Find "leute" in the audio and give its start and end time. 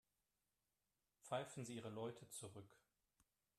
1.91-2.27